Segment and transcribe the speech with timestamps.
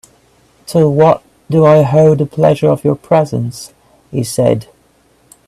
[0.69, 3.71] "To what do I owe the pleasure of your presence,"
[4.09, 4.67] he said.